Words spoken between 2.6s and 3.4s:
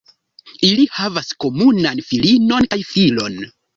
kaj filon.